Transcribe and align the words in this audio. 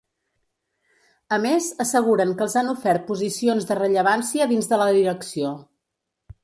A 1.37 1.37
més, 1.43 1.67
asseguren 1.85 2.33
que 2.39 2.45
els 2.47 2.57
han 2.63 2.73
ofert 2.73 3.07
posicions 3.13 3.69
de 3.73 3.81
rellevància 3.83 4.53
dins 4.55 4.73
de 4.75 4.83
la 4.85 4.91
direcció. 5.01 5.55